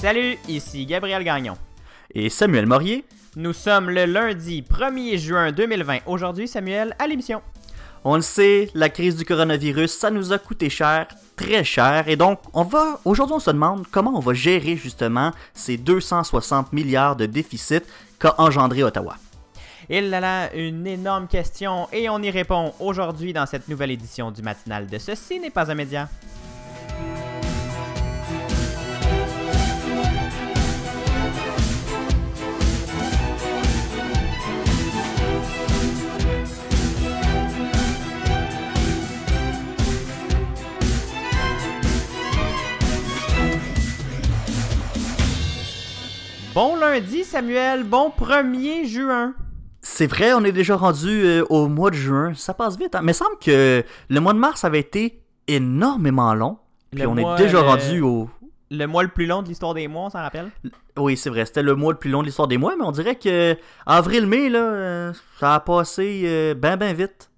[0.00, 1.58] Salut, ici Gabriel Gagnon.
[2.14, 3.04] Et Samuel Morier.
[3.36, 5.98] Nous sommes le lundi 1er juin 2020.
[6.06, 7.42] Aujourd'hui, Samuel, à l'émission.
[8.02, 11.06] On le sait, la crise du coronavirus, ça nous a coûté cher,
[11.36, 12.08] très cher.
[12.08, 16.72] Et donc, on va aujourd'hui, on se demande comment on va gérer justement ces 260
[16.72, 17.84] milliards de déficit
[18.18, 19.16] qu'a engendré Ottawa.
[19.90, 24.30] Il a là une énorme question et on y répond aujourd'hui dans cette nouvelle édition
[24.30, 26.08] du matinal de Ceci n'est pas un média.
[46.54, 47.84] Bon lundi, Samuel.
[47.84, 49.34] Bon 1er juin.
[49.82, 52.32] C'est vrai, on est déjà rendu euh, au mois de juin.
[52.34, 52.94] Ça passe vite.
[52.94, 53.00] Hein?
[53.02, 56.58] Mais il semble que le mois de mars avait été énormément long.
[56.90, 58.28] Puis Le on mois, est déjà euh, rendu au.
[58.70, 60.50] Le mois le plus long de l'histoire des mois, on s'en rappelle?
[60.98, 61.46] Oui, c'est vrai.
[61.46, 62.74] C'était le mois le plus long de l'histoire des mois.
[62.76, 67.29] Mais on dirait que avril-mai, là, euh, ça a passé ben, ben vite.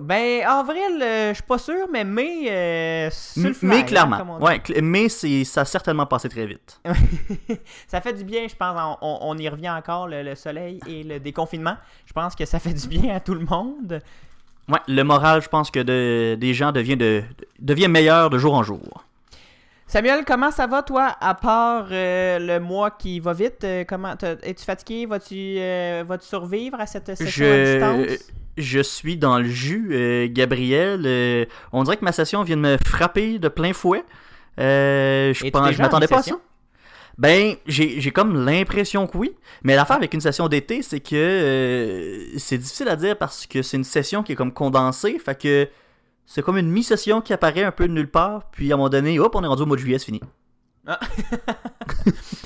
[0.00, 4.38] Ben, avril, euh, je suis pas sûr, mais mai, euh, sur le fly, mais clairement.
[4.40, 6.80] ouais, cl- mais ça a certainement passé très vite.
[7.86, 8.96] ça fait du bien, je pense.
[9.00, 11.76] On y revient encore, le, le soleil et le déconfinement.
[12.06, 14.00] Je pense que ça fait du bien à tout le monde.
[14.68, 17.22] Ouais, le moral, je pense que de- des gens devient, de,
[17.58, 19.04] devient meilleur de jour en jour.
[19.90, 23.64] Samuel, comment ça va, toi, à part euh, le mois qui va vite?
[23.64, 25.06] euh, comment Es-tu fatigué?
[25.06, 27.72] Vas-tu euh, vas-tu survivre à cette session à Je,
[28.04, 28.28] distance?
[28.58, 31.48] je suis dans le jus, Gabriel.
[31.72, 34.04] on dirait que ma session vient de me frapper de plein fouet.
[34.58, 36.38] Je pense, je m'attendais pas à ça.
[37.16, 39.34] Ben, j'ai j'ai comme l'impression que oui.
[39.64, 43.62] Mais l'affaire avec une session d'été, c'est que euh, c'est difficile à dire parce que
[43.62, 45.18] c'est une session qui est comme condensée.
[45.18, 45.68] Fait que
[46.30, 48.50] c'est comme une mi-session qui apparaît un peu de nulle part.
[48.52, 50.20] Puis à un moment donné, hop, on est rendu au mois de juillet, c'est fini.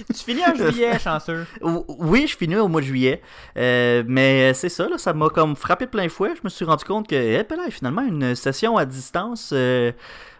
[0.08, 1.46] Tu finis en juillet, chanceux.
[1.60, 3.20] Oui, je finis au mois de juillet.
[3.56, 6.32] Euh, mais c'est ça, là, ça m'a comme frappé de plein fouet.
[6.36, 9.90] Je me suis rendu compte que eh, ben là, finalement, une session à distance, euh,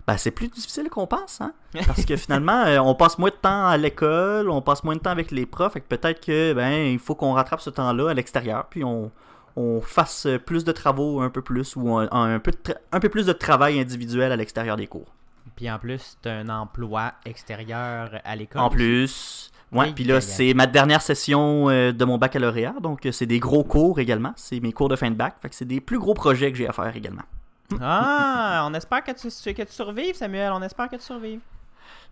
[0.06, 1.40] ben, c'est plus difficile qu'on pense.
[1.40, 1.52] Hein?
[1.86, 5.00] Parce que finalement, euh, on passe moins de temps à l'école, on passe moins de
[5.00, 5.72] temps avec les profs.
[5.72, 8.66] Fait que peut-être que ben il faut qu'on rattrape ce temps-là à l'extérieur.
[8.70, 9.10] Puis on,
[9.56, 12.52] on fasse plus de travaux un peu plus ou un, un peu,
[12.92, 15.12] un peu plus de travail individuel à l'extérieur des cours.
[15.56, 18.62] Puis en plus, t'as un emploi extérieur à l'école.
[18.62, 19.50] En plus.
[19.72, 23.38] Ouais, puis là, c'est ma dernière session euh, de mon baccalauréat, donc euh, c'est des
[23.38, 24.32] gros cours également.
[24.36, 26.58] C'est mes cours de fin de bac, fait que c'est des plus gros projets que
[26.58, 27.22] j'ai à faire également.
[27.80, 30.52] Ah, on espère que tu, que tu survives, Samuel.
[30.52, 31.40] On espère que tu survives.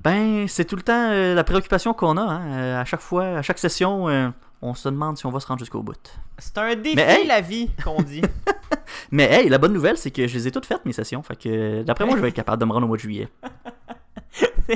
[0.00, 2.22] Ben, c'est tout le temps euh, la préoccupation qu'on a.
[2.22, 2.80] Hein.
[2.80, 4.30] À chaque fois, à chaque session, euh,
[4.62, 5.96] on se demande si on va se rendre jusqu'au bout.
[6.38, 7.26] C'est un défi, Mais hey!
[7.26, 8.22] la vie, qu'on dit.
[9.10, 11.22] Mais hey, la bonne nouvelle, c'est que je les ai toutes faites, mes sessions.
[11.22, 13.02] Fait que euh, d'après moi, je vais être capable de me rendre au mois de
[13.02, 13.28] juillet.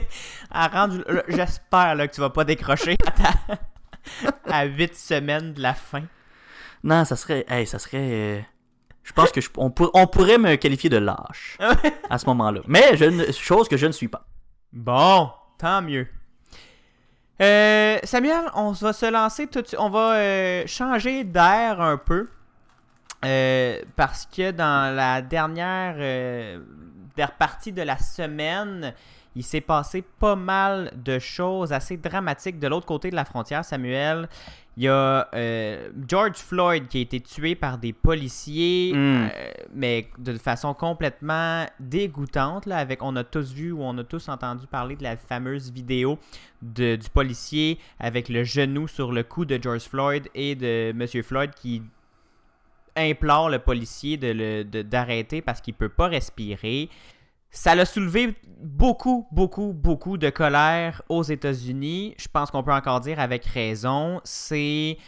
[0.52, 0.88] Là,
[1.28, 3.58] J'espère que tu vas pas décrocher à, ta-
[4.52, 6.02] à 8 semaines de la fin.
[6.82, 7.44] Non, ça serait.
[7.48, 7.98] Hey, ça serait.
[8.38, 8.40] euh,
[9.02, 11.58] Je pense que je- on, pour- on pourrait me qualifier de lâche
[12.10, 12.60] à ce moment-là.
[12.66, 14.26] Mais je ne- chose que je ne suis pas.
[14.72, 16.08] Bon, tant mieux.
[17.40, 19.80] Euh, Samuel, on va se lancer tout de suite.
[19.80, 22.28] On va euh, changer d'air un peu.
[23.24, 25.96] Euh, parce que dans la dernière,
[27.16, 28.92] dernière partie de la semaine,
[29.34, 33.64] il s'est passé pas mal de choses assez dramatiques de l'autre côté de la frontière,
[33.64, 34.28] Samuel.
[34.76, 38.96] Il y a euh, George Floyd qui a été tué par des policiers, Mm.
[38.96, 39.28] euh,
[39.72, 42.66] mais de façon complètement dégoûtante.
[42.66, 45.70] Là, avec, on a tous vu ou on a tous entendu parler de la fameuse
[45.70, 46.18] vidéo
[46.60, 51.22] de- du policier avec le genou sur le cou de George Floyd et de Monsieur
[51.22, 51.82] Floyd qui
[52.96, 56.88] implore le policier de le- de- d'arrêter parce qu'il peut pas respirer.
[57.56, 62.14] Ça l'a soulevé beaucoup, beaucoup, beaucoup de colère aux États-Unis.
[62.18, 64.20] Je pense qu'on peut encore dire avec raison.
[64.24, 64.98] C'est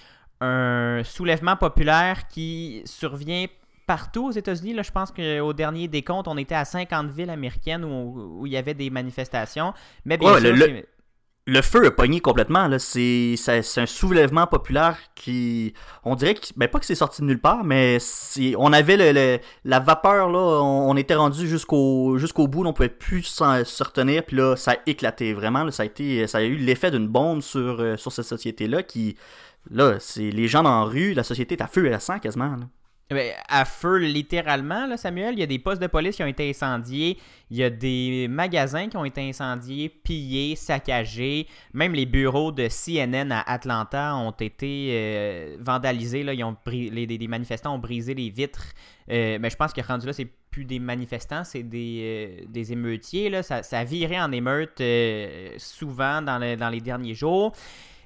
[0.41, 3.47] un soulèvement populaire qui survient
[3.87, 4.75] partout aux États-Unis.
[4.75, 8.53] Là, je pense qu'au dernier décompte, on était à 50 villes américaines où, où il
[8.53, 9.75] y avait des manifestations.
[10.05, 10.89] Mais bien Ouais, sûr, le- le- c'est-
[11.49, 12.67] Le feu a pogné complètement.
[12.67, 12.79] là.
[12.81, 15.75] C'est c'est un soulèvement populaire qui.
[16.03, 16.41] On dirait que.
[16.57, 20.29] Ben, pas que c'est sorti de nulle part, mais c'est- on avait le, la vapeur,
[20.29, 20.39] là.
[20.63, 22.65] On, était rendu jusqu'au jusqu'au bout.
[22.67, 24.25] on pouvait plus s'en- se retenir.
[24.25, 25.33] Puis là, ça a éclaté.
[25.35, 28.25] Vraiment, là, ça, a été, ça a eu l'effet d'une bombe sur, euh, sur cette
[28.27, 29.17] société-là qui.
[29.71, 32.19] Là, c'est les gens dans la rue, la société est à feu et à sang
[32.19, 32.57] quasiment.
[32.57, 32.67] là.
[33.09, 35.35] Ben, à feu, littéralement, là, Samuel.
[35.35, 37.19] Il y a des postes de police qui ont été incendiés.
[37.51, 41.47] Il y a des magasins qui ont été incendiés, pillés, saccagés.
[41.73, 46.25] Même les bureaux de CNN à Atlanta ont été euh, vandalisés.
[46.25, 46.35] Là.
[46.35, 48.73] Ils ont bri- les, manifestants ont brisé les vitres.
[49.09, 52.73] Euh, mais je pense que rendu là, c'est plus des manifestants, c'est des, euh, des
[52.73, 53.31] émeutiers.
[53.31, 53.45] Là.
[53.45, 54.83] Ça, ça viré en émeute
[55.59, 57.53] souvent dans les derniers jours.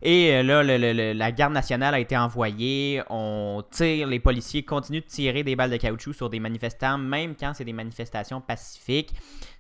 [0.03, 3.03] Et euh, là, le- la garde nationale a été envoyée.
[3.11, 7.35] On tire, les policiers continuent de tirer des balles de caoutchouc sur des manifestants, même
[7.39, 9.11] quand c'est des manifestations pacifiques.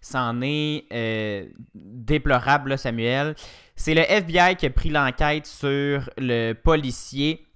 [0.00, 1.44] C'en est euh,
[1.74, 3.34] déplorable, Samuel.
[3.76, 7.46] C'est le FBI qui a pris l'enquête sur le policier,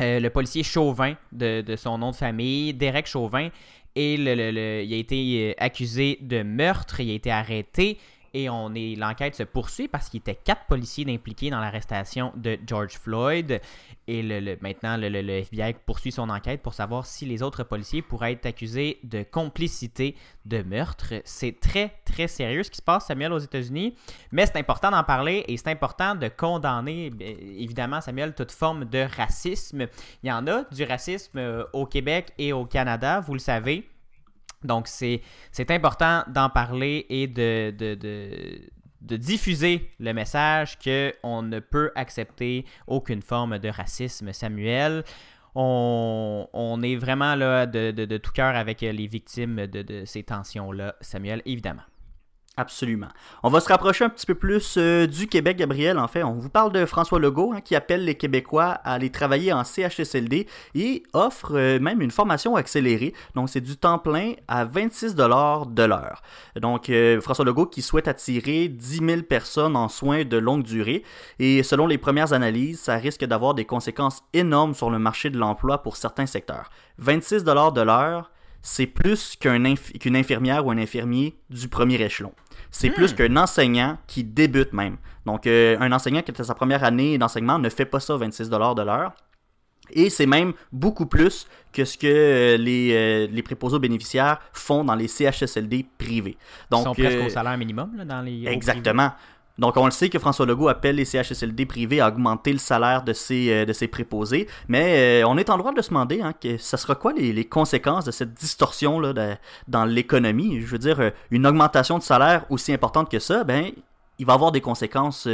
[0.00, 3.50] euh, le policier Chauvin, de, son nom de famille, Derek Chauvin.
[3.98, 7.98] Et il a été accusé de meurtre, il a été arrêté.
[8.38, 12.58] Et on est, l'enquête se poursuit parce qu'il était quatre policiers impliqués dans l'arrestation de
[12.66, 13.62] George Floyd.
[14.06, 18.02] Et le, maintenant, le, le- FBI poursuit son enquête pour savoir si les autres policiers
[18.02, 21.14] pourraient être accusés de complicité de meurtre.
[21.24, 23.94] C'est très, très sérieux ce qui se passe, Samuel, aux États-Unis.
[24.32, 27.10] Mais c'est important d'en parler et c'est important de condamner,
[27.58, 29.86] évidemment, Samuel, toute forme de racisme.
[30.22, 33.88] Il y en a du racisme euh, au Québec et au Canada, vous le savez.
[34.66, 35.22] Donc, c'est
[35.70, 43.22] important d'en parler et de, de, de, diffuser le message qu'on ne peut accepter aucune
[43.22, 45.04] forme de racisme, Samuel.
[45.54, 51.40] On, on est vraiment là de, tout cœur avec les victimes de ces tensions-là, Samuel,
[51.46, 51.82] évidemment.
[52.58, 53.08] Absolument.
[53.42, 55.98] On va se rapprocher un petit peu plus euh, du Québec, Gabriel.
[55.98, 59.10] En fait, on vous parle de François Legault hein, qui appelle les Québécois à aller
[59.10, 63.12] travailler en CHSLD et offre euh, même une formation accélérée.
[63.34, 66.22] Donc, c'est du temps plein à 26 de l'heure.
[66.58, 71.02] Donc, euh, François Legault qui souhaite attirer 10 000 personnes en soins de longue durée.
[71.38, 75.36] Et selon les premières analyses, ça risque d'avoir des conséquences énormes sur le marché de
[75.36, 76.70] l'emploi pour certains secteurs.
[76.96, 78.30] 26 de l'heure,
[78.62, 82.32] c'est plus qu'une infirmière ou un infirmier du premier échelon.
[82.78, 84.96] C'est plus qu'un enseignant qui débute même.
[85.24, 88.50] Donc, euh, un enseignant qui à sa première année d'enseignement ne fait pas ça 26
[88.50, 89.12] de l'heure.
[89.90, 94.40] Et c'est même beaucoup plus que ce que euh, les, euh, les préposés aux bénéficiaires
[94.52, 96.36] font dans les CHSLD privés.
[96.72, 98.46] Ils sont presque euh, au salaire minimum là, dans les.
[98.46, 99.12] Exactement.
[99.58, 103.02] Donc, on le sait que François Legault appelle les CHSLD privés à augmenter le salaire
[103.02, 106.20] de ses, euh, de ses préposés, mais euh, on est en droit de se demander
[106.20, 109.34] hein, que ça sera quoi les, les conséquences de cette distorsion là, de-
[109.68, 110.60] dans l'économie?
[110.60, 113.70] Je veux dire, euh, une augmentation de salaire aussi importante que ça, ben,
[114.18, 115.28] il va avoir des conséquences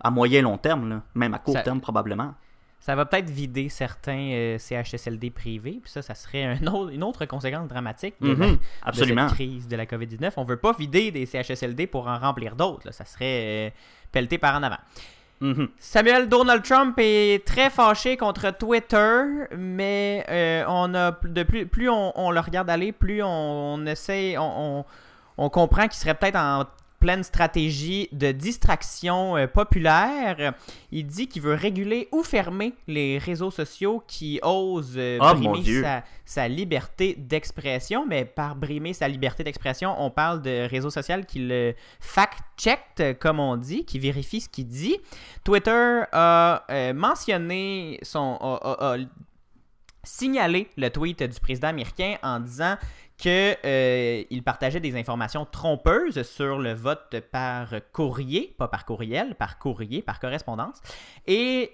[0.00, 2.34] à moyen et long terme, là, même à court Ça- terme probablement.
[2.80, 7.02] Ça va peut-être vider certains euh, CHSLD privés, puis ça, ça serait un autre- une
[7.02, 9.28] autre conséquence dramatique de, la- Mhm, de absolument.
[9.28, 10.32] cette crise de la COVID-19.
[10.36, 12.92] On veut pas vider des CHSLD pour en remplir d'autres.
[12.92, 13.70] Ça serait euh,
[14.12, 14.78] pelleté par en avant.
[15.40, 15.68] Mhm.
[15.78, 19.22] Samuel Donald Trump est très fâché contre Twitter,
[19.56, 23.86] mais euh, on a de plus, plus on, on le regarde aller, plus on, on
[23.86, 24.84] essaie, on
[25.50, 26.64] comprend qu'il serait peut-être en
[26.98, 30.54] pleine stratégie de distraction euh, populaire.
[30.90, 35.62] Il dit qu'il veut réguler ou fermer les réseaux sociaux qui osent euh, Ah, brimer
[35.82, 38.04] sa, sa liberté d'expression.
[38.06, 43.40] Mais par brimer sa liberté d'expression, on parle de réseaux sociaux qui le fact-checked, comme
[43.40, 44.96] on dit, qui vérifient ce qu'il dit.
[45.44, 48.36] Twitter a euh, mentionné son.
[48.40, 48.56] a-
[48.90, 48.98] a- a
[50.04, 52.76] signalé le tweet du président américain en disant
[53.22, 59.58] que euh, partageait des informations trompeuses sur le vote par courrier, pas par courriel, par
[59.58, 60.80] courrier, par correspondance.
[61.26, 61.70] Et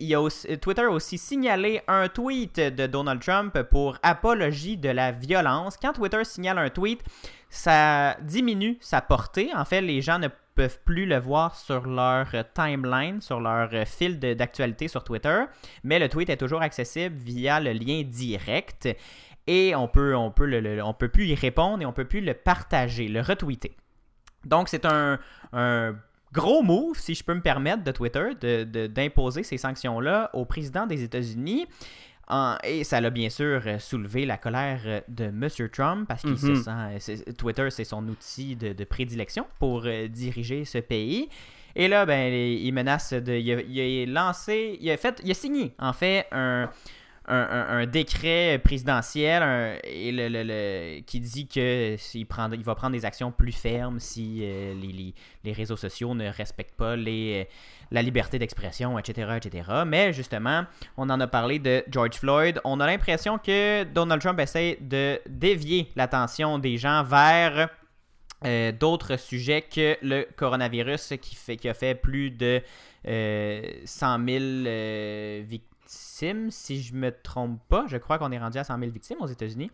[0.61, 5.77] Twitter a aussi signalé un tweet de Donald Trump pour apologie de la violence.
[5.77, 7.03] Quand Twitter signale un tweet,
[7.51, 9.51] ça diminue sa portée.
[9.55, 14.19] En fait, les gens ne peuvent plus le voir sur leur timeline, sur leur fil
[14.19, 15.45] d'actualité sur Twitter,
[15.83, 18.89] mais le tweet est toujours accessible via le lien direct
[19.47, 22.05] et on peut, on peut, le, le- on peut plus y répondre et on peut
[22.07, 23.77] plus le partager, le retweeter.
[24.45, 25.19] Donc c'est un,
[25.53, 25.97] un
[26.33, 30.45] gros move, si je peux me permettre, de Twitter de- de- d'imposer ces sanctions-là au
[30.45, 31.67] président des États-Unis.
[32.27, 35.49] En- et ça a bien sûr euh, soulevé la colère euh, de M.
[35.71, 36.71] Trump parce qu'il se sent.
[36.71, 41.29] euh, Twitter, c'est son outil de, de prédilection pour euh, diriger ce pays.
[41.77, 43.35] Et là, ben, il menace de.
[43.35, 44.79] Il a, il a lancé.
[44.81, 45.21] Il a fait.
[45.25, 46.71] Il a signé, en fait, un.
[47.27, 49.81] Un, décret présidentiel
[51.07, 56.15] qui dit que il va prendre des actions plus fermes si euh, les, réseaux sociaux
[56.15, 57.49] ne respectent pas les,
[57.91, 59.71] la liberté d'expression, etc., etc.
[59.87, 60.65] Mais justement,
[60.97, 62.61] on en a parlé de George Floyd.
[62.65, 67.71] On a l'impression que Donald Trump essaie de dévier l'attention des gens vers
[68.45, 72.61] euh, d'autres sujets que le coronavirus qui, a fait plus de
[73.07, 75.43] euh, 100 000 euh,
[75.95, 77.85] victimes, si je me trompe pas.
[77.89, 79.71] Je crois qu'on est rendu à 100 000 victimes aux États-Unis.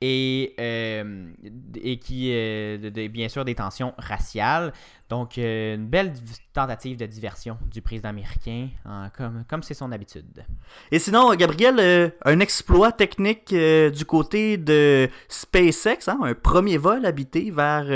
[0.00, 1.26] et, euh,
[1.74, 4.72] et qui, euh, bien sûr, des tensions raciales.
[5.08, 6.12] Donc, euh, une belle
[6.52, 10.44] tentative de diversion du président américain, hein, comme comme c'est son habitude.
[10.92, 17.50] Et sinon, Gabriel, un exploit technique du côté de SpaceX, hein, un premier vol habité
[17.50, 17.86] vers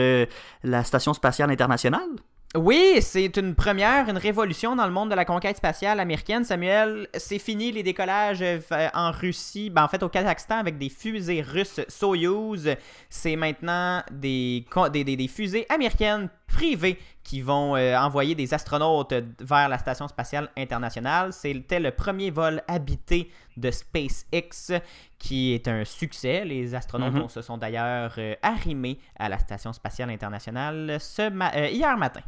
[0.65, 2.11] la Station spatiale internationale?
[2.55, 6.45] Oui, c'est une première, une révolution dans le monde de la conquête spatiale américaine.
[6.45, 8.61] Samuel, c'est fini les décollages euh,
[8.93, 12.69] en Russie, ben, en fait au Kazakhstan avec des fusées russes Soyuz.
[13.09, 18.53] C'est maintenant des, co- des, des- des fusées américaines privées qui vont euh, envoyer des
[18.53, 21.33] astronautes vers la station spatiale internationale.
[21.33, 24.73] C'était le premier vol habité de SpaceX
[25.19, 26.45] qui est un succès.
[26.45, 27.29] Les astronautes Mhm.
[27.31, 32.21] se sont d'ailleurs euh, arrimés à la station spatiale internationale ce ma- euh, hier matin.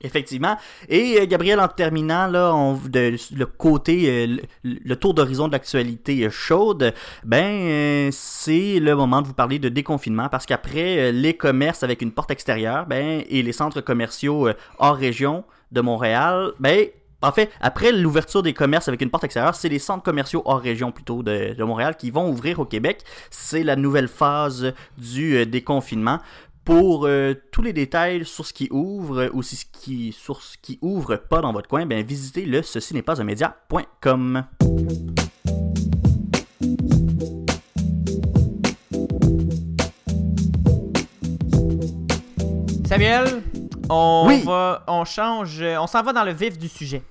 [0.00, 0.56] Effectivement.
[0.88, 2.54] Et euh, Gabriel, en terminant, là,
[2.94, 9.26] le côté, euh, le, tour d'horizon de l'actualité euh, chaude, ben, c'est le moment de
[9.26, 13.52] vous parler de déconfinement parce qu'après les commerces avec une porte extérieure, ben, et les
[13.52, 16.86] centres commerciaux hors région de Montréal, ben,
[17.20, 20.60] en fait, après l'ouverture des commerces avec une porte extérieure, c'est les centres commerciaux hors
[20.60, 23.02] région plutôt de, Montréal qui vont ouvrir au Québec.
[23.30, 26.20] C'est la nouvelle phase du déconfinement.
[26.68, 30.42] Pour euh, tous les détails sur ce qui ouvre euh, ou si ce qui, sur
[30.42, 34.44] ce qui ouvre pas dans votre coin, ben visitez le ceci n'est pas un média.com.
[42.86, 43.42] Samuel,
[43.90, 44.42] on Oui.
[44.44, 47.02] va, on change, on s'en va dans le vif du sujet.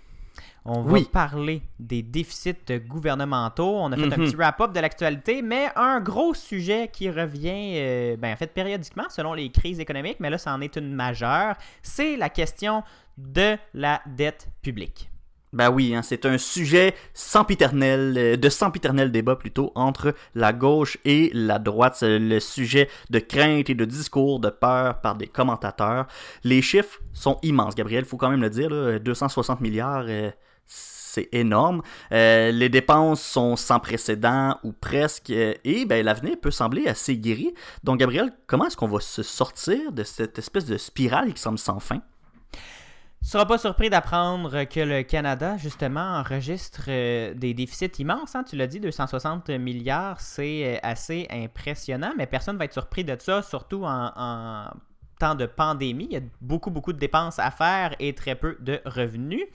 [0.70, 1.08] On va Oui.
[1.12, 2.54] parler des déficits
[2.88, 3.78] gouvernementaux.
[3.78, 4.26] On a fait un Mhm.
[4.26, 9.06] petit wrap-up de l'actualité, mais un gros sujet qui revient, euh, ben, en fait, périodiquement
[9.10, 11.56] selon les crises économiques, mais là, c'en est une majeure.
[11.82, 12.84] C'est la question
[13.18, 15.10] de la dette publique.
[15.54, 20.98] Ben oui, hein, c'est un sujet sempiternel, euh, de sempiternel débat plutôt entre la gauche
[21.06, 21.96] et la droite.
[21.96, 26.08] C'est le sujet de crainte et de discours de peur par des commentateurs.
[26.44, 28.70] Les chiffres sont immenses, Gabriel, faut quand même le dire.
[28.70, 30.30] là, 260 milliards, euh,
[30.68, 31.82] c'est énorme.
[32.12, 35.32] Euh, les dépenses sont sans précédent ou presque.
[35.32, 37.54] euh, et ben, l'avenir peut sembler assez guéri.
[37.84, 41.58] Donc, Gabriel, comment est-ce qu'on va se sortir de cette espèce de spirale qui semble
[41.58, 42.02] sans fin?
[43.24, 48.36] Tu seras pas surpris d'apprendre que le Canada, justement, enregistre euh, des déficits immenses.
[48.36, 48.44] hein.
[48.44, 53.18] Tu l'as dit, 260 milliards, c'est assez impressionnant, mais personne ne va être surpris de
[53.20, 54.70] ça, surtout en
[55.20, 56.08] temps de pandémie.
[56.12, 59.46] Il y a beaucoup, beaucoup de dépenses à faire et très peu de revenus.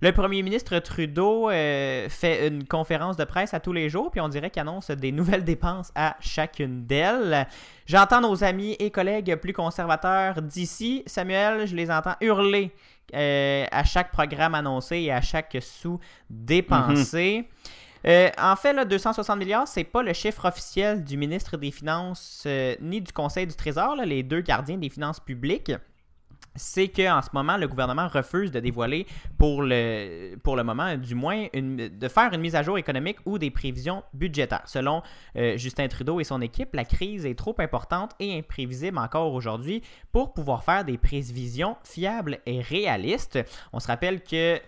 [0.00, 4.20] Le premier ministre Trudeau euh, fait une conférence de presse à tous les jours, puis
[4.20, 7.46] on dirait qu'il annonce des nouvelles dépenses à chacune d'elles.
[7.86, 12.72] J'entends nos amis et collègues plus conservateurs d'ici, Samuel, je les entends hurler
[13.14, 17.48] euh, à chaque programme annoncé et à chaque sou dépensé.
[18.06, 22.46] Euh, en fait, là, 260 milliards, c'est pas le chiffre officiel du ministre des Finances
[22.80, 25.72] ni du Conseil du Trésor, là, les deux gardiens des finances publiques
[26.56, 29.06] c'est qu'en ce moment, le gouvernement refuse de dévoiler,
[29.38, 34.02] pour le, moment du moins, de faire une mise à jour économique ou des prévisions
[34.12, 34.62] budgétaires.
[34.66, 35.02] Selon
[35.36, 39.82] euh, Justin Trudeau et son équipe, la crise est trop importante et imprévisible encore aujourd'hui
[40.12, 43.38] pour pouvoir faire des prévisions fiables et réalistes.
[43.72, 44.60] On se rappelle que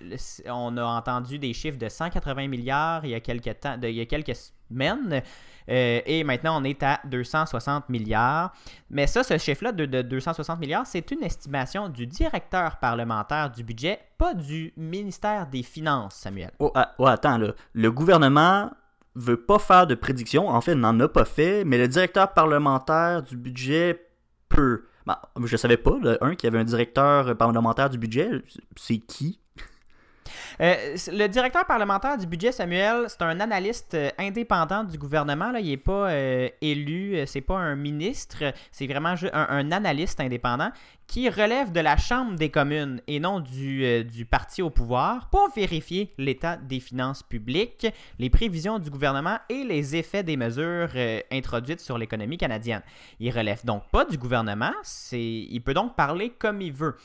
[0.49, 4.01] on a entendu des chiffres de 180 milliards il y a quelques, temps, il y
[4.01, 5.23] a quelques semaines.
[5.69, 8.53] Euh, et maintenant, on est à 260 milliards.
[8.91, 13.65] Mais ça, ce chiffre-là de, de 260 milliards, c'est une estimation du directeur parlementaire du
[13.65, 16.53] budget, pas du ministère des Finances, Samuel.
[16.59, 17.53] Oh, ah, oh, attends, là.
[17.73, 18.71] Le gouvernement
[19.15, 20.49] veut pas faire de prédiction.
[20.49, 24.07] En fait, n'en a pas fait, mais le directeur parlementaire du budget
[24.49, 24.85] peut.
[25.07, 28.31] Ben, je savais pas, un, qu'il y avait un directeur parlementaire du budget.
[28.77, 29.41] C'est qui?
[30.59, 35.53] Le directeur parlementaire du budget, Samuel, c'est un analyste euh, indépendant du gouvernement.
[35.57, 40.21] Il n'est pas euh, élu, euh, c'est pas un ministre, c'est vraiment un, un analyste
[40.21, 40.71] indépendant
[41.07, 45.51] qui relève de la Chambre des communes et non du, euh, parti au pouvoir pour
[45.55, 47.87] vérifier l'état des finances publiques,
[48.19, 52.83] les prévisions du gouvernement et les effets des mesures euh, introduites sur l'économie canadienne.
[53.21, 54.73] Il relève donc pas du gouvernement,
[55.13, 56.97] il peut donc parler comme il veut.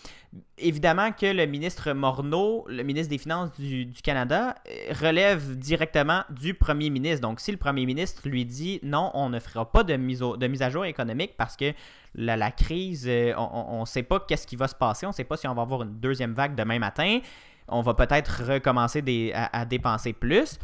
[0.58, 6.54] Évidemment que le ministre Morneau, le ministre des Finances du, Canada, euh, relève directement du
[6.54, 7.22] premier ministre.
[7.22, 10.48] Donc, si le premier ministre lui dit non, on ne fera pas de mise, de
[10.48, 11.74] mise à jour économique parce que
[12.16, 15.24] la, crise, euh, on ne sait pas qu'est-ce qui va se passer, on ne sait
[15.24, 17.20] pas si on va avoir une deuxième vague demain matin,
[17.68, 20.60] on va peut-être recommencer à, dépenser plus.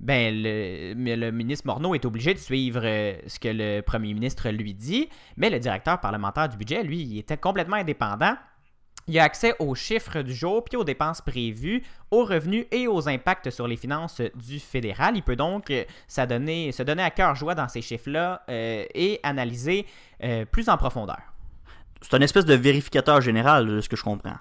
[0.00, 4.48] Ben, le, le ministre Morneau est obligé de suivre euh, ce que le premier ministre
[4.50, 8.34] lui dit, mais le directeur parlementaire du budget, lui, il était complètement indépendant.
[9.08, 13.08] Il a accès aux chiffres du jour, puis aux dépenses prévues, aux revenus et aux
[13.08, 15.16] impacts sur les finances du fédéral.
[15.16, 18.84] Il peut donc euh, se donner, se donner à cœur joie dans ces chiffres-là euh,
[18.94, 19.86] et analyser
[20.22, 21.20] euh, plus en profondeur.
[22.00, 24.36] C'est un espèce de vérificateur général de ce que je comprends.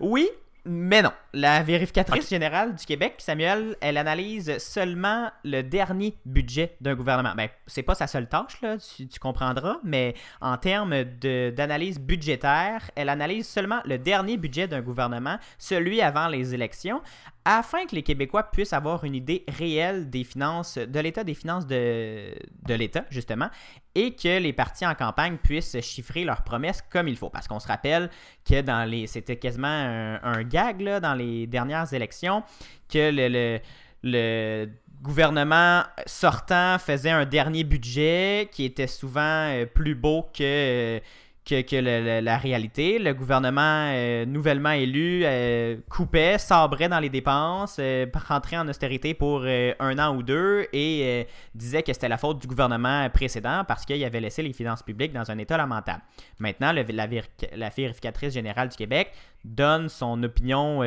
[0.00, 0.28] Oui,
[0.64, 1.12] mais non.
[1.32, 7.34] La vérificatrice générale du Québec, Samuel, elle analyse seulement le dernier budget d'un gouvernement.
[7.34, 12.90] Ben, c'est pas sa seule tâche, là, tu, tu comprendras, mais en termes d'analyse budgétaire,
[12.94, 17.02] elle analyse seulement le dernier budget d'un gouvernement, celui avant les élections,
[17.44, 21.66] afin que les Québécois puissent avoir une idée réelle des finances, de l'état des finances
[21.66, 22.34] de,
[22.66, 23.48] de l'État, justement,
[23.94, 27.30] et que les partis en campagne puissent chiffrer leurs promesses comme il faut.
[27.30, 28.10] Parce qu'on se rappelle
[28.48, 29.06] que dans les.
[29.06, 32.42] C'était quasiment un, gag là, dans les dernières élections,
[32.88, 33.60] que
[34.02, 34.68] le,
[35.02, 41.00] gouvernement sortant faisait un dernier budget qui était souvent euh, plus beau que.
[41.44, 42.98] Que, la réalité.
[42.98, 49.14] Le gouvernement euh, nouvellement élu euh, coupait, sabrait dans les dépenses, euh, rentrait en austérité
[49.14, 53.84] pour un an ou deux et disait que c'était la faute du gouvernement précédent parce
[53.84, 56.02] qu'il avait laissé les finances publiques dans un état lamentable.
[56.38, 57.22] Maintenant, la, véri-
[57.54, 59.12] la vérificatrice générale du Québec
[59.44, 60.78] donne son opinion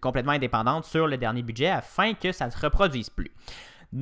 [0.00, 3.30] complètement indépendante sur le dernier budget afin que ça ne se reproduise plus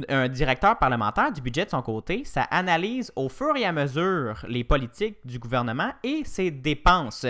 [0.08, 4.44] un directeur parlementaire du budget de son côté, ça analyse au fur et à mesure
[4.48, 7.26] les politiques du gouvernement et ses dépenses.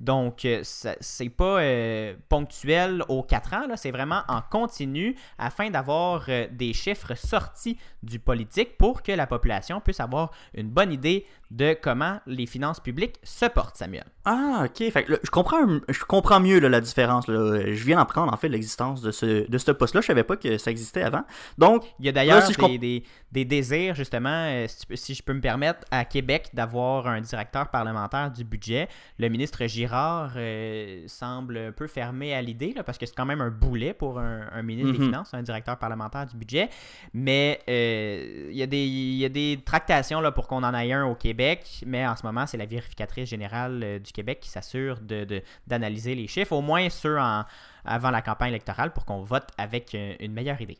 [0.00, 6.26] Donc, euh, c'est pas euh, ponctuel aux quatre ans, c'est vraiment en continu afin d'avoir
[6.28, 11.26] euh, des chiffres sortis du politique pour que la population puisse avoir une bonne idée
[11.50, 14.04] de comment les finances publiques se portent, Samuel.
[14.24, 14.92] Ah, ok.
[15.22, 17.26] Je comprends, je comprends mieux la différence.
[17.28, 20.00] Je viens d'apprendre en fait l'existence de ce, de ce poste-là.
[20.00, 21.22] Je savais pas que ça existait avant.
[21.58, 24.86] Donc, Il y a d'ailleurs si des, comp- des- des désirs, justement, euh, si, tu
[24.86, 28.88] peux- si je peux me permettre, à Québec d'avoir un directeur parlementaire du budget.
[29.18, 33.40] Le ministre Girard euh, semble un peu fermé à l'idée, parce que c'est quand même
[33.40, 35.04] un boulet pour un, un ministre des Mhm.
[35.06, 36.68] Finances, un directeur parlementaire du budget.
[37.14, 40.74] Mais euh, il y, a des- il y a des tractations là, pour qu'on en
[40.74, 44.40] ait un au Québec, mais en ce moment, c'est la vérificatrice générale euh, du Québec
[44.42, 47.44] qui s'assure de- de- d'analyser les chiffres, au moins ceux en-
[47.86, 50.76] avant la campagne électorale, pour qu'on vote avec euh, une meilleure idée.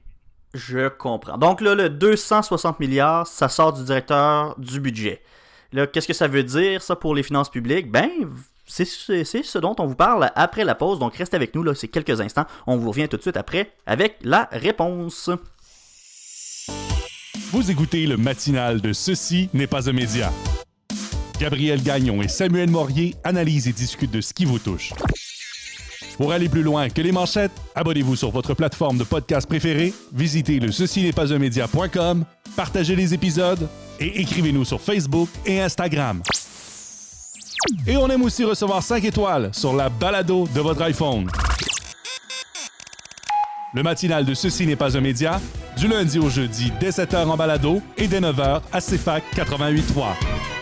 [0.54, 1.36] Je comprends.
[1.36, 5.20] Donc là, le 260 milliards, ça sort du directeur du budget.
[5.72, 7.90] Là, qu'est-ce que ça veut dire, ça, pour les finances publiques?
[7.90, 8.08] Ben,
[8.66, 10.98] c'est ce dont on vous parle après la pause.
[10.98, 12.46] Donc, restez avec nous, là, c'est quelques instants.
[12.66, 15.30] On vous revient tout de suite après avec la réponse.
[17.50, 20.32] Vous écoutez le matinal de Ceci n'est pas un média.
[21.40, 24.92] Gabriel Gagnon et Samuel Morier analysent et discutent de ce qui vous touche.
[26.16, 30.60] Pour aller plus loin que les manchettes, abonnez-vous sur votre plateforme de podcast préférée, visitez
[30.60, 32.24] le ceci n'est pas un média.com,
[32.56, 36.22] partagez les épisodes et écrivez-nous sur Facebook et Instagram.
[37.86, 41.28] Et on aime aussi recevoir 5 étoiles sur la balado de votre iPhone.
[43.72, 45.40] Le matinal de Ceci n'est pas un média,
[45.76, 50.53] du lundi au jeudi dès 7h en balado et dès 9h à CFAC 88.3.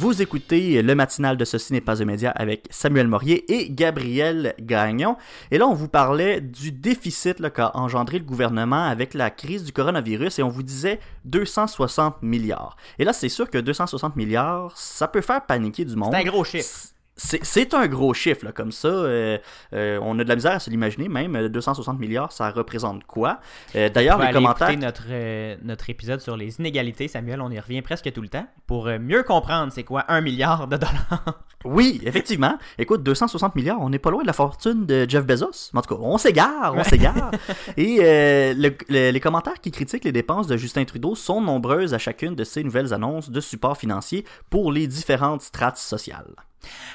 [0.00, 4.54] Vous écoutez le matinal de Ceci n'est pas un média avec Samuel Morier et Gabriel
[4.60, 5.16] Gagnon.
[5.50, 9.72] Et là, on vous parlait du déficit qu'a engendré le gouvernement avec la crise du
[9.72, 12.76] coronavirus et on vous disait 260 milliards.
[13.00, 16.12] Et là, c'est sûr que 260 milliards, ça peut faire paniquer du monde.
[16.12, 16.94] C'est un gros chiffre.
[17.20, 18.88] C'est un gros chiffre, là, comme ça.
[18.88, 19.38] euh,
[19.72, 21.34] euh, on a de la misère à se l'imaginer, même.
[21.34, 23.40] euh, 260 milliards, ça représente quoi?
[23.74, 24.70] Euh, D'ailleurs, les commentaires...
[24.70, 28.28] écouter notre, euh, notre épisode sur les inégalités, Samuel, on y revient presque tout le
[28.28, 31.40] temps, pour euh, mieux comprendre c'est quoi un milliard de dollars.
[31.64, 32.56] Oui, effectivement.
[32.78, 35.72] Écoute, 260 milliards, on n'est pas loin de la fortune de Jeff Bezos.
[35.74, 37.32] En tout cas, on s'égare, on s'égare.
[37.76, 41.94] Et euh, le- le- les commentaires qui critiquent les dépenses de Justin Trudeau sont nombreuses
[41.94, 46.30] à chacune de ces nouvelles annonces de support financier pour les différentes strates sociales.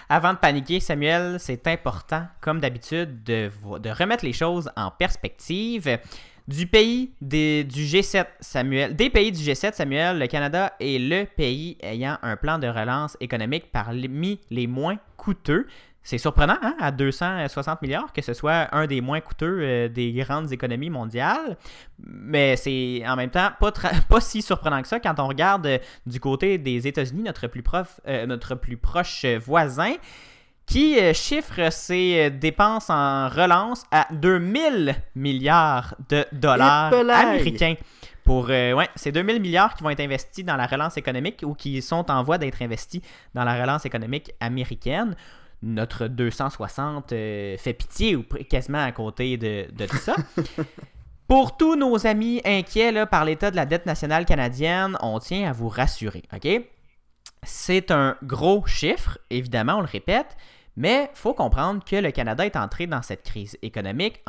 [0.09, 3.49] Avant de paniquer, Samuel, c'est important, comme d'habitude, de,
[3.91, 5.99] remettre les choses en perspective.
[6.47, 11.77] Du pays du G7, Samuel, des pays du G7, Samuel, le Canada est le pays
[11.81, 15.67] ayant un plan de relance économique parmi les moins coûteux.
[16.03, 20.11] C'est surprenant, hein, à 260 milliards, que ce soit un des moins coûteux euh, des
[20.11, 21.57] grandes économies mondiales.
[22.05, 23.51] Mais c'est en même temps
[24.09, 27.63] pas, si surprenant que ça quand on regarde euh, du côté des États-Unis, notre, plus
[27.63, 29.93] prof- euh, notre plus proche voisin,
[30.65, 36.89] qui chiffre ses dépenses en relance à 2000 milliards de dollars
[37.31, 37.75] américains.
[38.23, 41.53] Pour, euh, ouais, c'est 2000 milliards qui vont être investis dans la relance économique ou
[41.53, 43.01] qui sont en voie d'être investis
[43.33, 45.15] dans la relance économique américaine.
[45.63, 50.15] Notre 260 euh, fait pitié ou quasiment à côté de, de tout ça.
[51.27, 55.49] Pour tous nos amis inquiets là, par l'état de la dette nationale canadienne, on tient
[55.49, 56.63] à vous rassurer, OK?
[57.45, 60.37] c'est un gros chiffre, évidemment, on le répète,
[60.75, 64.21] mais il faut comprendre que le Canada est entré dans cette crise économique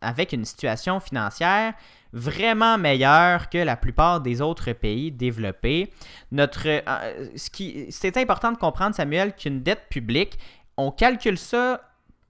[0.00, 1.74] avec une situation financière
[2.12, 5.92] vraiment meilleure que la plupart des autres pays développés.
[6.32, 10.38] Notre, euh, ce qui, c'est important de comprendre, Samuel, qu'une dette publique,
[10.78, 11.82] on calcule ça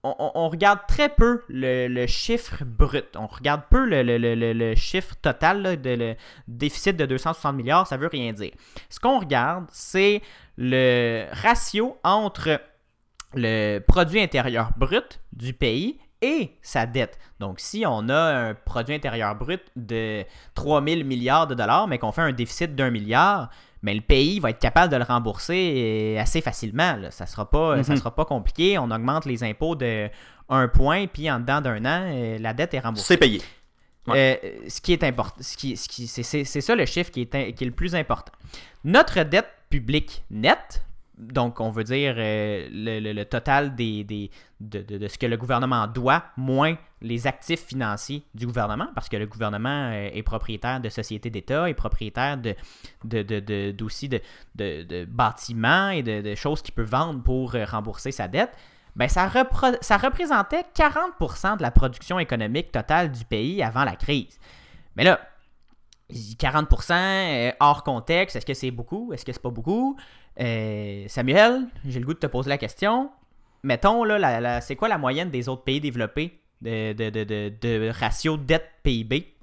[0.05, 3.17] on, regarde très peu le, chiffre brut.
[3.17, 6.15] On regarde peu le, chiffre total de le
[6.47, 7.87] déficit de 260 milliards.
[7.87, 8.53] Ça veut rien dire.
[8.89, 10.23] Ce qu'on regarde, c'est
[10.57, 12.61] le ratio entre
[13.35, 17.19] le produit intérieur brut du pays et sa dette.
[17.39, 22.13] Donc, si on a un produit intérieur brut de 3000 milliards de dollars, mais qu'on
[22.13, 23.51] fait un déficit d'un milliard,
[23.83, 26.99] mais le pays va être capable de le rembourser euh, assez facilement.
[27.11, 27.97] Ça ne sera, pas, mhm.
[27.97, 28.79] sera pas compliqué.
[28.79, 30.09] On augmente les impôts de
[30.49, 33.15] un point, puis en dedans d'un an, euh, la dette est remboursée.
[33.15, 33.43] C'est payé.
[34.09, 34.37] Euh,
[34.69, 37.65] ce qui est important, ce qui, ce qui, c'est, ça le chiffre qui est, qui
[37.65, 38.33] est le plus important.
[38.83, 40.83] Notre dette publique nette,
[41.19, 46.77] donc, on veut dire euh, le, total des, de, ce que le gouvernement doit, moins
[47.01, 51.69] les actifs financiers du gouvernement, parce que le gouvernement euh, est propriétaire de sociétés d'État,
[51.69, 54.21] est propriétaire de, d'aussi de,
[54.55, 58.53] de, bâtiments et de, choses qu'il peut vendre pour euh, rembourser sa dette.
[58.95, 59.31] Ben, ça,
[59.81, 64.39] ça représentait 40% de la production économique totale du pays avant la crise.
[64.97, 65.21] Mais là,
[66.13, 69.13] 40% hors contexte, est-ce que c'est beaucoup?
[69.13, 69.97] Est-ce que c'est pas beaucoup?
[70.41, 73.11] Euh, Samuel, j'ai le goût de te poser la question.
[73.63, 79.35] Mettons, là, c'est quoi la moyenne des autres pays développés de, de, ratio dette-PIB?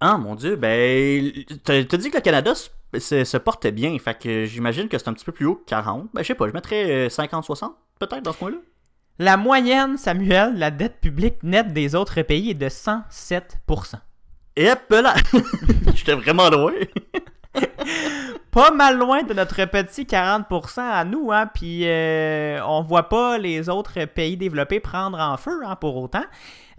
[0.00, 1.32] Ah, mon Dieu, ben,
[1.64, 5.24] t'as dit que le Canada se, porte bien, fait que j'imagine que c'est un petit
[5.24, 6.10] peu plus haut que 40.
[6.12, 8.58] Ben, je sais pas, je mettrais 50-60, euh, peut-être, dans ce coin-là.
[9.18, 13.94] La moyenne, Samuel, la dette publique nette des autres pays est de 107%.
[14.56, 15.14] Et là!
[15.94, 16.72] J'étais vraiment loin!
[18.50, 23.36] pas mal loin de notre petit 40% à nous, hein, puis euh, on voit pas
[23.36, 26.24] les autres pays développés prendre en feu hein, pour autant.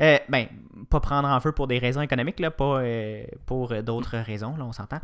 [0.01, 0.47] Euh, ben,
[0.89, 4.65] pas prendre en feu pour des raisons économiques, là, pas euh, pour d'autres raisons, là,
[4.65, 4.99] on s'entend.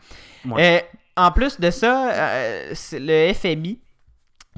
[1.17, 2.11] en plus de ça,
[2.93, 3.79] le FMI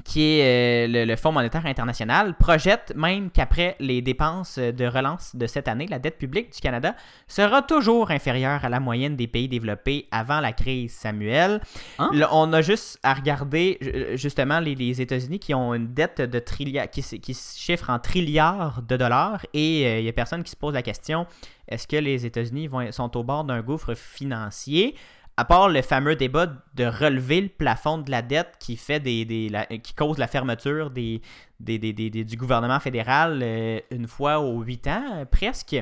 [0.04, 5.46] qui est euh, le, Fonds monétaire international, projette même qu'après les dépenses de relance de
[5.46, 6.94] cette année, la dette publique du Canada
[7.26, 11.60] sera toujours inférieure à la moyenne des pays développés avant la crise, Samuel.
[11.98, 12.10] Hein?
[12.30, 13.78] on a juste à regarder
[14.14, 18.96] justement les, États-Unis qui ont une dette de qui, qui, se chiffre en trilliards de
[18.96, 21.26] dollars et euh, il n'y a personne qui se pose la question
[21.68, 24.94] est-ce que les États-Unis sont au bord d'un gouffre financier?
[25.36, 29.50] À part le fameux débat de relever le plafond de la dette qui fait des,
[29.82, 31.20] qui cause la fermeture des,
[31.60, 35.76] du gouvernement fédéral euh, une fois aux huit ans euh, presque,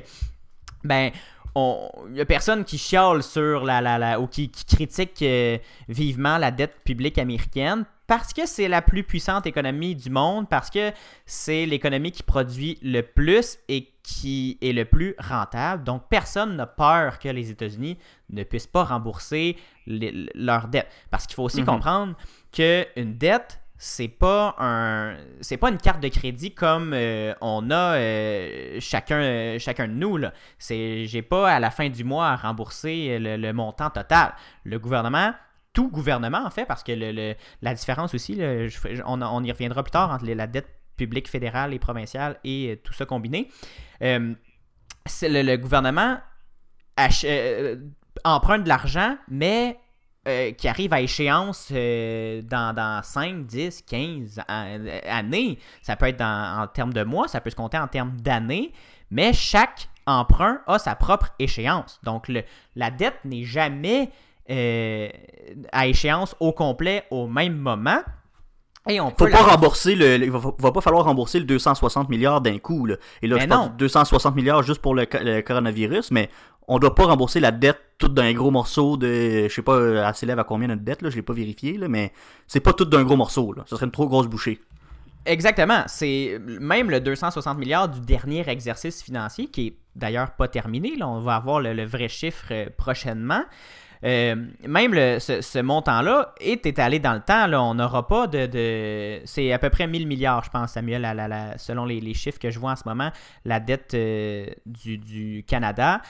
[0.84, 1.10] ben
[1.54, 6.50] il n'y a personne qui chiale sur la, la, ou qui, critique euh, vivement la
[6.50, 10.92] dette publique américaine parce que c'est la plus puissante économie du monde, parce que
[11.24, 15.82] c'est l'économie qui produit le plus et qui est le plus rentable.
[15.82, 17.96] Donc, personne n'a peur que les États-Unis
[18.28, 20.88] ne puissent pas rembourser leur dette.
[21.10, 21.66] Parce qu'il faut aussi mhm.
[21.68, 22.14] comprendre
[22.52, 27.94] qu'une dette, c'est pas un c'est pas une carte de crédit comme euh, on a
[27.96, 32.36] euh, chacun chacun de nous là c'est j'ai pas à la fin du mois à
[32.36, 35.32] rembourser le montant total le gouvernement
[35.72, 38.40] tout gouvernement, en fait, parce que le, la différence aussi,
[39.06, 42.92] on, y reviendra plus tard entre la dette publique fédérale et provinciale et euh, tout
[42.92, 43.48] ça combiné.
[44.02, 44.34] Euh,
[45.22, 46.18] le, gouvernement
[47.24, 47.76] euh,
[48.24, 49.78] emprunte de l'argent, mais
[50.56, 55.58] qui arrive à échéance dans, dans, 5, 10, 15 années.
[55.80, 58.72] Ça peut être en termes de mois, ça peut se compter en termes d'années,
[59.10, 61.98] mais chaque emprunt a sa propre échéance.
[62.04, 62.30] Donc
[62.76, 64.12] la dette n'est jamais
[64.50, 65.08] euh,
[65.70, 68.00] à échéance au complet au même moment.
[68.88, 72.58] Et on peut pas rembourser le, il va, pas falloir rembourser le 260 milliards d'un
[72.58, 72.86] coup.
[72.86, 72.96] Là.
[73.22, 73.70] Et là, je non.
[73.78, 75.04] 260 milliards juste pour le,
[75.40, 76.28] coronavirus, mais
[76.66, 79.46] on doit pas rembourser la dette toute d'un gros morceau de.
[79.48, 81.86] Je sais pas, elle s'élève à combien notre dette, là, je l'ai pas vérifié, là,
[81.86, 82.12] mais
[82.48, 83.52] c'est pas tout d'un gros morceau.
[83.52, 83.62] Là.
[83.66, 84.60] Ce serait une trop grosse bouchée.
[85.26, 85.84] Exactement.
[85.86, 90.96] C'est même le 260 milliards du dernier exercice financier, qui est d'ailleurs pas terminé.
[90.96, 93.44] Là, on va avoir le vrai chiffre euh, prochainement.
[94.04, 94.34] Euh,
[94.66, 97.52] même ce, montant-là est étalé dans le temps.
[97.52, 99.20] On n'aura pas de.
[99.24, 101.06] c'est à peu près 1000 milliards, je pense, Samuel,
[101.58, 103.10] selon les, chiffres que je vois en ce moment,
[103.44, 106.00] la dette euh, du, Canada.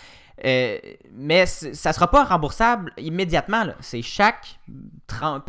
[0.45, 0.79] Euh,
[1.15, 3.65] mais ça sera pas remboursable immédiatement.
[3.81, 4.59] C'est chaque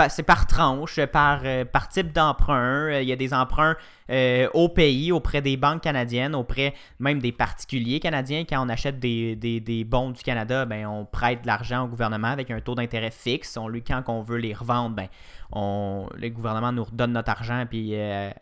[0.10, 3.00] c'est par tranche, par, euh, type d'emprunt.
[3.00, 3.76] Il y a des emprunts
[4.12, 8.44] euh, au pays, auprès des banques canadiennes, auprès même des particuliers canadiens.
[8.48, 12.28] Quand on achète des, des, bons du Canada, ben, on prête de l'argent au gouvernement
[12.28, 13.58] avec un taux d'intérêt fixe.
[13.58, 15.08] On, lui, quand on veut les revendre, ben,
[15.56, 17.96] le gouvernement nous redonne notre argent puis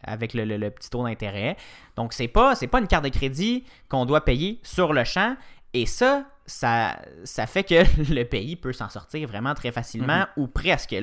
[0.03, 1.55] avec le, le, petit taux d'intérêt.
[1.95, 5.35] Donc, c'est pas, pas une carte de crédit qu'on doit payer sur le champ.
[5.73, 10.43] Et ça, ça, ça fait que le pays peut s'en sortir vraiment très facilement, mhm.
[10.43, 10.95] ou presque.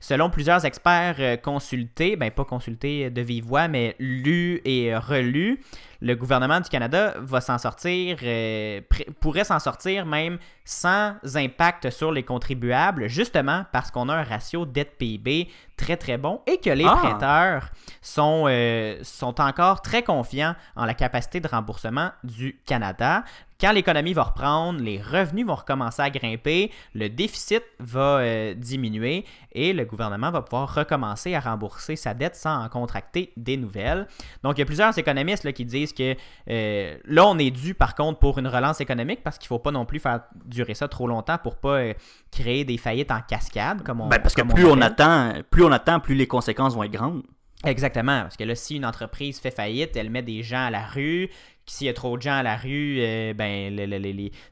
[0.00, 5.60] Selon plusieurs experts euh, consultés, ben pas consultés de vive voix, mais lus et relus,
[6.00, 8.80] le gouvernement du Canada va s'en sortir, euh,
[9.20, 14.66] pourrait s'en sortir même sans impact sur les contribuables, justement parce qu'on a un ratio
[14.66, 16.96] dette-PIB très très bon et que les ah!
[16.96, 23.24] prêteurs sont, euh, sont encore très confiants en la capacité de remboursement du Canada.
[23.58, 29.24] Quand l'économie va reprendre, les revenus vont recommencer à grimper, le déficit va euh, diminuer
[29.52, 34.08] et le gouvernement va pouvoir recommencer à rembourser sa dette sans en contracter des nouvelles.
[34.42, 36.14] Donc, il y a plusieurs économistes là, qui disent que
[36.50, 39.58] euh, là, on est dû par contre pour une relance économique parce qu'il ne faut
[39.58, 41.94] pas non plus faire durer ça trop longtemps pour pas euh,
[42.30, 43.82] créer des faillites en cascade.
[43.82, 46.82] Comme on, ben, parce que plus on, attend, plus on attend, plus les conséquences vont
[46.82, 47.22] être grandes.
[47.64, 50.84] Exactement, parce que là, si une entreprise fait faillite, elle met des gens à la
[50.86, 51.30] rue,
[51.66, 53.76] s'il y a trop de gens à la rue, euh, ben,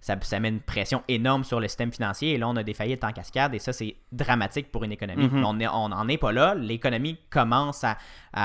[0.01, 2.33] ça, ça, met une pression énorme sur le système financier.
[2.33, 5.29] Et là, on a des faillites en cascade et ça, c'est dramatique pour une économie.
[5.29, 5.45] Mhm.
[5.45, 6.55] On n'en est pas là.
[6.55, 7.97] L'économie commence à,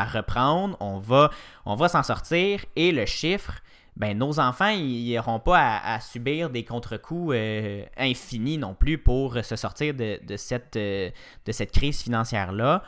[0.05, 0.77] reprendre.
[0.79, 1.31] On va,
[1.65, 3.59] on va s'en sortir et le chiffre.
[3.97, 9.43] Ben, nos enfants, ils n'auront pas à, subir des contre-coups euh, infinis non plus pour
[9.43, 11.09] se sortir de, cette, euh,
[11.45, 12.83] de cette crise financière-là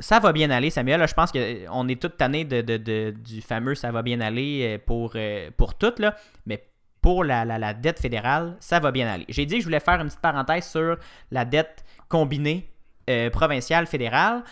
[0.00, 1.06] ça va bien aller, Samuel.
[1.08, 5.12] je pense qu'on est toute tannés de, du fameux ça va bien aller euh, pour,
[5.14, 6.14] euh, pour tout, là.
[6.46, 6.66] mais
[7.00, 9.26] pour la, dette fédérale, ça va bien aller.
[9.28, 10.96] J'ai dit que je voulais faire une petite parenthèse sur
[11.30, 12.70] la dette combinée
[13.10, 14.42] euh, provinciale fédérale,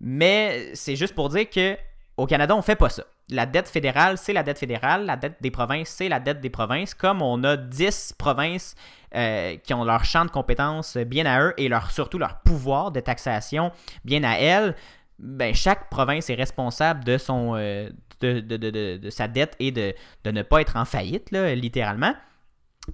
[0.00, 1.76] mais c'est juste pour dire que
[2.18, 3.04] au Canada, on fait pas ça.
[3.30, 5.06] La dette fédérale, c'est la dette fédérale.
[5.06, 6.94] La dette des provinces, c'est la dette des provinces.
[6.94, 8.74] Comme on a 10 provinces
[9.14, 12.90] euh, qui ont leur champ de compétences bien à eux et leur, surtout leur pouvoir
[12.90, 13.72] de taxation
[14.04, 14.74] bien à elles,
[15.18, 17.88] ben, chaque province est responsable de, son, euh,
[18.20, 22.14] de, sa dette et de, ne pas être en faillite, littéralement.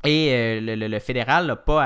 [0.05, 1.83] Et euh, le, fédéral n'a pas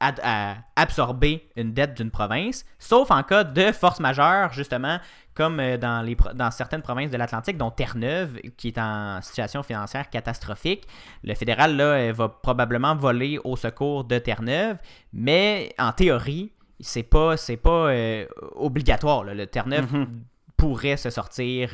[0.00, 4.98] à, absorber une dette d'une province, sauf en cas de force majeure, justement,
[5.40, 9.62] comme euh, dans, les, dans certaines provinces de l'Atlantique, dont Terre-Neuve, qui est en situation
[9.62, 10.86] financière catastrophique.
[11.24, 14.76] Le fédéral là, euh, va probablement voler au secours de Terre-Neuve,
[15.14, 17.90] mais en théorie, c'est pas, c'est pas
[18.56, 19.24] obligatoire.
[19.24, 20.06] Le Terre-Neuve mm-hmm.
[20.58, 21.70] pourrait se sortir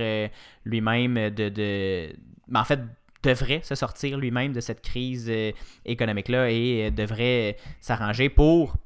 [0.64, 2.12] lui-même de, de...
[2.48, 2.80] Mais en fait,
[3.26, 5.52] devrait se sortir lui-même de cette crise euh,
[5.84, 8.76] économique-là et euh, devrait s'arranger pour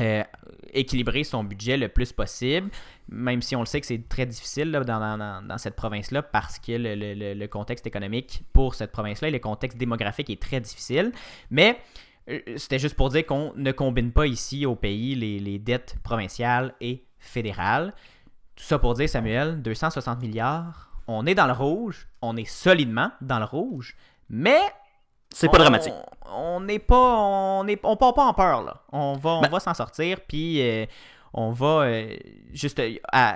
[0.00, 0.22] euh,
[0.72, 2.70] équilibrer son budget le plus possible,
[3.08, 7.46] même si on le sait que c'est très difficile dans, cette province-là parce que le,
[7.46, 11.12] contexte économique pour cette province-là et le contexte démographique est très difficile.
[11.50, 11.78] Mais
[12.56, 17.04] c'était juste pour dire qu'on ne combine pas ici au pays les dettes provinciales et
[17.18, 17.92] fédérales.
[18.56, 23.10] Tout ça pour dire, Samuel, 260 milliards, on est dans le rouge, on est solidement
[23.20, 23.96] dans le rouge,
[24.30, 24.60] mais
[25.36, 25.92] c'est pas dramatique.
[26.32, 28.82] On n'est pas on est on part pas en peur là.
[28.90, 30.86] On va on ben va s'en sortir puis euh,
[31.34, 32.16] on va euh,
[32.52, 32.80] juste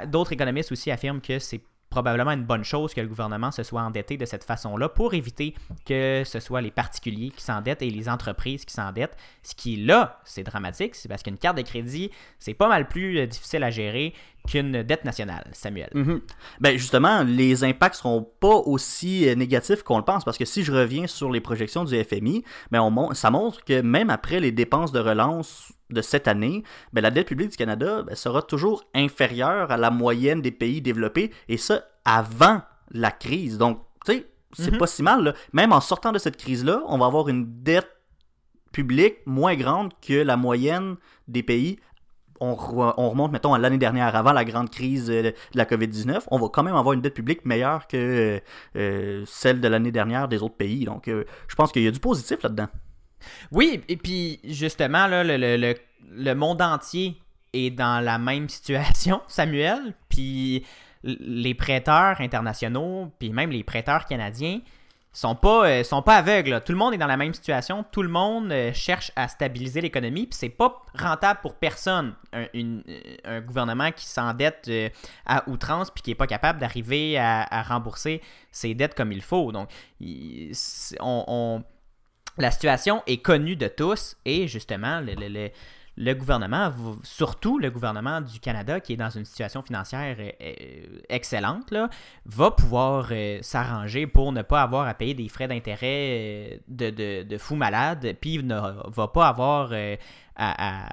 [0.07, 1.61] d'autres économistes aussi affirment que c'est
[1.91, 5.55] probablement une bonne chose que le gouvernement se soit endetté de cette façon-là pour éviter
[5.85, 9.17] que ce soit les particuliers qui s'endettent et les entreprises qui s'endettent.
[9.43, 13.19] Ce qui, là, c'est dramatique, c'est parce qu'une carte de crédit, c'est pas mal plus
[13.19, 14.15] euh, difficile à gérer
[14.49, 15.91] qu'une dette nationale, Samuel.
[15.95, 16.21] Mhm.
[16.61, 20.65] Ben justement, les impacts seront pas aussi euh, négatifs qu'on le pense, parce que si
[20.65, 24.53] je reviens sur les projections du FMI, ben on, ça montre que même après les
[24.53, 28.85] dépenses de relance de cette année, ben, la dette publique du Canada ben, sera toujours
[28.95, 33.59] inférieure à la moyenne des pays développés, et ça avant la crise.
[33.59, 34.79] Donc, tu sais, c'est mhm.
[34.79, 35.35] pas si mal.
[35.53, 37.89] Même en sortant de cette crise-là, on va avoir une dette
[38.73, 40.97] publique moins grande que la moyenne
[41.29, 41.79] des pays.
[42.43, 46.39] On, remonte, mettons, à l'année dernière, avant la grande crise euh, de la COVID-19, on
[46.39, 48.41] va quand même avoir une dette publique meilleure que
[48.77, 50.87] euh, celle de l'année dernière des autres pays.
[50.87, 52.69] Donc, euh, je pense qu'il y a du positif là-dedans.
[53.53, 57.21] Oui, et puis justement, le, monde entier
[57.53, 59.95] est dans la même situation, Samuel.
[60.09, 60.65] Puis
[61.03, 64.61] les prêteurs internationaux, puis même les prêteurs canadiens,
[65.13, 66.63] sont pas, euh, sont pas aveugles.
[66.65, 67.85] Tout le monde est dans la même situation.
[67.91, 70.27] Tout le monde euh, cherche à stabiliser l'économie.
[70.27, 72.15] Puis c'est pas rentable pour personne.
[72.33, 74.89] Un, gouvernement qui s'endette euh,
[75.27, 79.53] à outrance puis qui est pas capable d'arriver à, rembourser ses dettes comme il faut.
[79.53, 79.69] Donc,
[81.01, 81.65] on
[82.39, 85.51] la situation est connue de tous et justement, le-
[85.97, 86.73] le gouvernement,
[87.03, 91.91] surtout le gouvernement du Canada, qui est dans une situation financière euh, euh, excellente, là,
[92.25, 97.23] va pouvoir euh, s'arranger pour ne pas avoir à payer des frais d'intérêt de, de,
[97.25, 98.59] de fou malade, puis ne
[98.91, 100.89] va pas avoir à, à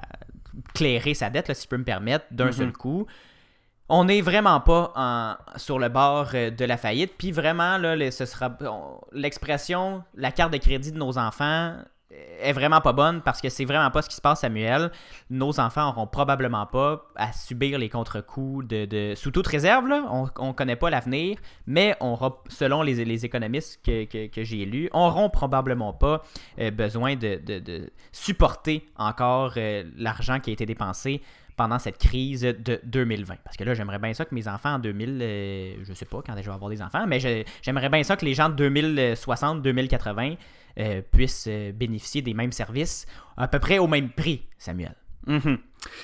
[0.74, 2.52] clairer sa dette, là, si je peux me permettre, d'un Mhm.
[2.52, 3.06] seul coup.
[3.88, 7.14] On n'est vraiment pas en- sur le bord de la faillite.
[7.16, 11.74] Puis vraiment, là, ce sera on- l'expression, la carte de crédit de nos enfants
[12.10, 14.90] est vraiment pas bonne parce que c'est vraiment pas ce qui se passe, Samuel.
[15.30, 19.84] Nos enfants auront probablement pas à subir les contre-coups de, sous toute réserve.
[20.10, 22.18] On, on connaît pas l'avenir, mais on
[22.48, 26.22] selon les, les économistes que, j'ai lus, auront probablement pas
[26.58, 31.22] euh, besoin de supporter encore euh, l'argent qui a été dépensé
[31.58, 33.34] pendant cette crise de 2020.
[33.44, 36.22] Parce que là, j'aimerais bien ça que mes enfants en 2000, euh, je sais pas
[36.24, 37.20] quand je vais avoir des enfants, mais
[37.60, 40.36] j'aimerais bien ça que les gens de 2060, 2080
[40.78, 43.04] euh, puissent euh, bénéficier des mêmes services
[43.36, 44.94] à peu près au même prix, Samuel.
[45.26, 45.58] Mhm.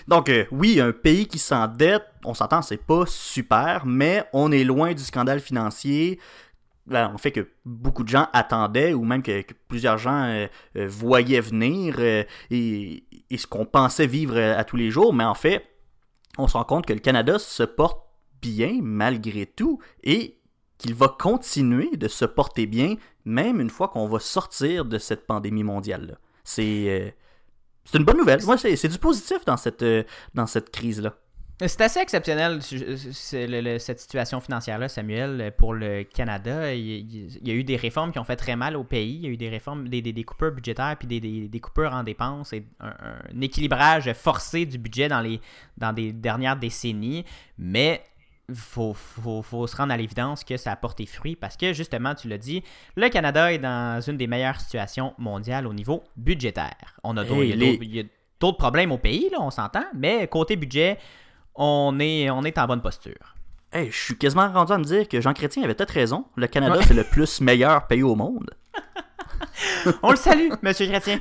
[0.09, 4.65] Donc, euh, oui, un pays qui s'endette, on s'entend, c'est pas super, mais on est
[4.65, 6.19] loin du scandale financier.
[7.19, 11.99] Fait que beaucoup de gens attendaient, ou même que, plusieurs gens voyaient venir,
[12.51, 15.65] et, et ce qu'on pensait vivre euh, à tous les jours, mais en fait,
[16.39, 18.05] on se rend compte que le Canada se porte
[18.43, 20.41] bien malgré tout, et
[20.79, 25.27] qu'il va continuer de se porter bien, même une fois qu'on va sortir de cette
[25.27, 26.19] pandémie mondiale-là.
[26.45, 26.85] C'est...
[26.89, 27.11] euh,
[27.85, 28.41] c'est une bonne nouvelle.
[28.41, 31.17] C'est du positif dans cette, euh, dans cette crise-là.
[31.61, 36.75] C'est assez exceptionnel le- le- cette situation financière-là, Samuel, pour le Canada.
[36.75, 39.15] Il, y a eu des réformes qui ont fait très mal au pays.
[39.15, 41.61] Il y a eu des réformes, des, des, des coupures budgétaires, puis des, des, des
[41.61, 42.89] coupures en dépenses et un,
[43.35, 45.41] un équilibrage forcé du budget dans les
[45.79, 47.25] dans des dernières décennies.
[47.57, 48.03] Mais
[48.49, 51.73] il faut, faut, faut se rendre à l'évidence que ça a porté fruit parce que,
[51.73, 52.63] justement, tu l'as dit,
[52.97, 56.99] le Canada est dans une des meilleures situations mondiales au niveau budgétaire.
[57.05, 57.79] On a d'autres- Hey, les-
[58.59, 60.99] problèmes au pays, là, on s'entend, mais côté budget,
[61.55, 63.35] on est, on est en bonne posture.
[63.73, 66.27] Hey, je suis quasiment rendu à me dire que Jean Chrétien avait peut-être raison.
[66.37, 66.85] Le Canada, Ouais.
[66.87, 68.51] c'est le plus meilleur pays au monde.
[70.03, 71.19] On le salue, Monsieur Chrétien.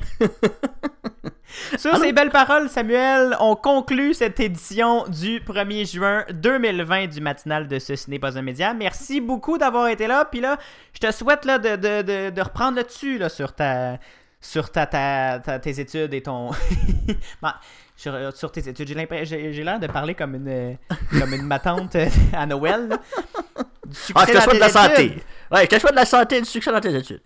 [1.76, 7.68] Sur ces belles paroles, Samuel, on conclut cette édition du 1er juin 2020 du matinal
[7.68, 8.74] de Ce n'est pas un média.
[8.74, 10.24] Merci beaucoup d'avoir été là.
[10.24, 10.58] Puis là,
[10.92, 13.98] je te souhaite là, de, de, de, de reprendre le dessus là, sur ta
[14.40, 16.50] sur ta, ta- ta- tes études et ton
[17.42, 17.48] Bon,
[17.96, 20.76] sur, sur tes études j'ai l'air de parler comme une
[21.18, 22.98] comme une ma tante euh, à Noël là.
[23.86, 25.04] Du succès Ah, te dans de tes la santé.
[25.04, 25.22] études.
[25.52, 27.20] Ouais, je te souhaite de la santé et du succès dans tes études.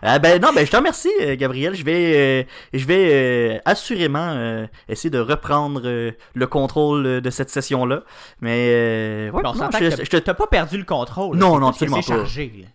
[0.00, 1.74] Ah ben non, ben je te remercie, euh, Gabriel.
[1.74, 3.08] Je vais, euh, je vais
[3.56, 8.02] euh, assurément euh, essayer de reprendre euh, le contrôle euh, de cette session-là.
[8.40, 11.36] Mais euh, ouais, non, je- que je t'as pas perdu le contrôle.
[11.36, 12.02] Non, non, que absolument pas.
[12.02, 12.66] chargé.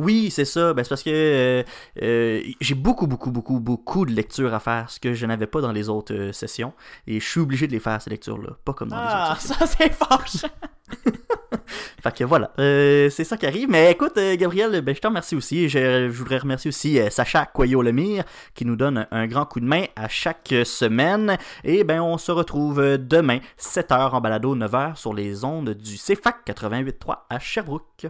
[0.00, 0.72] Oui, c'est ça.
[0.72, 1.62] Ben, c'est parce que euh,
[2.02, 5.60] euh, j'ai beaucoup, beaucoup, beaucoup, beaucoup de lectures à faire, ce que je n'avais pas
[5.60, 6.72] dans les autres euh, sessions.
[7.06, 8.56] Et je suis obligé de les faire, ces lectures-là.
[8.64, 9.66] Pas comme dans les Ah, autres sessions.
[9.66, 10.48] ça c'est fâchant.
[12.02, 13.68] Fait que voilà, c'est ça qui arrive.
[13.68, 15.68] Mais écoute, Gabriel, ben, je te remercie aussi.
[15.68, 19.84] Je, je voudrais remercier aussi Sacha Coyot-Lemire qui nous donne un grand coup de main
[19.96, 21.36] à chaque semaine.
[21.62, 26.46] Et ben, on se retrouve demain, 7h en balado, 9h sur les ondes du CFAC
[26.46, 28.06] 88.3 à Sherbrooke.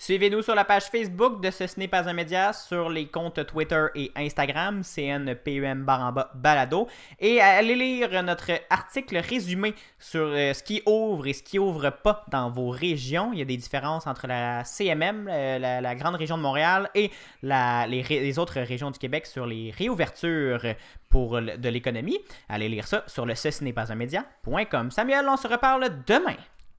[0.00, 3.84] Suivez-nous sur la page Facebook de Ce n'est pas un média, sur les comptes Twitter
[3.94, 6.88] et Instagram, CNPEM baramba balado.
[7.18, 11.90] Et allez lire notre article résumé sur euh, ce qui ouvre et ce qui ouvre
[11.90, 13.34] pas dans vos régions.
[13.34, 17.10] Il y a des différences entre la CMM, euh, la, grande région de Montréal, et
[17.42, 20.64] les, autres régions du Québec sur les réouvertures
[21.10, 22.18] pour de l'économie.
[22.48, 24.90] Allez lire ça sur le ce n'est pas un média.com.
[24.92, 26.36] Samuel, on se reparle demain.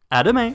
[0.10, 0.54] À demain!